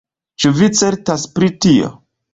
Ĉu 0.43 0.51
vi 0.61 0.69
certas 0.79 1.29
pri 1.37 1.51
tio? 1.67 1.93